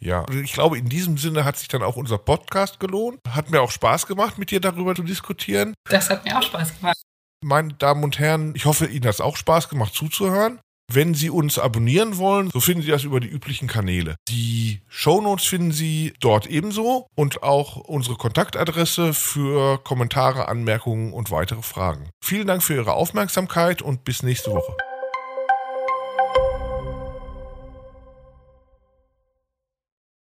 Ja, 0.00 0.26
ich 0.30 0.52
glaube, 0.52 0.78
in 0.78 0.88
diesem 0.88 1.18
Sinne 1.18 1.44
hat 1.44 1.56
sich 1.56 1.66
dann 1.68 1.82
auch 1.82 1.96
unser 1.96 2.18
Podcast 2.18 2.78
gelohnt. 2.78 3.18
Hat 3.30 3.50
mir 3.50 3.60
auch 3.60 3.72
Spaß 3.72 4.06
gemacht, 4.06 4.38
mit 4.38 4.50
dir 4.50 4.60
darüber 4.60 4.94
zu 4.94 5.02
diskutieren. 5.02 5.74
Das 5.90 6.08
hat 6.08 6.24
mir 6.24 6.38
auch 6.38 6.42
Spaß 6.42 6.76
gemacht. 6.76 6.97
Meine 7.44 7.74
Damen 7.74 8.02
und 8.02 8.18
Herren, 8.18 8.52
ich 8.56 8.64
hoffe, 8.64 8.86
Ihnen 8.86 9.04
hat 9.04 9.14
es 9.14 9.20
auch 9.20 9.36
Spaß 9.36 9.68
gemacht 9.68 9.94
zuzuhören. 9.94 10.60
Wenn 10.90 11.12
Sie 11.12 11.28
uns 11.28 11.58
abonnieren 11.58 12.16
wollen, 12.16 12.48
so 12.50 12.60
finden 12.60 12.82
Sie 12.82 12.90
das 12.90 13.04
über 13.04 13.20
die 13.20 13.28
üblichen 13.28 13.68
Kanäle. 13.68 14.16
Die 14.28 14.80
Shownotes 14.88 15.44
finden 15.44 15.70
Sie 15.70 16.14
dort 16.20 16.46
ebenso 16.46 17.06
und 17.14 17.42
auch 17.42 17.76
unsere 17.76 18.16
Kontaktadresse 18.16 19.12
für 19.12 19.78
Kommentare, 19.84 20.48
Anmerkungen 20.48 21.12
und 21.12 21.30
weitere 21.30 21.60
Fragen. 21.60 22.08
Vielen 22.24 22.46
Dank 22.46 22.62
für 22.62 22.74
Ihre 22.74 22.94
Aufmerksamkeit 22.94 23.82
und 23.82 24.04
bis 24.04 24.22
nächste 24.22 24.50
Woche. 24.50 24.74